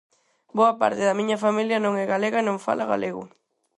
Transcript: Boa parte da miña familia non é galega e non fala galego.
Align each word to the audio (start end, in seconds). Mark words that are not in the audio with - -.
Boa 0.57 0.73
parte 0.81 1.03
da 1.07 1.17
miña 1.19 1.41
familia 1.45 1.77
non 1.83 1.93
é 2.03 2.05
galega 2.13 2.37
e 2.41 2.47
non 2.47 2.63
fala 2.65 2.89
galego. 2.91 3.23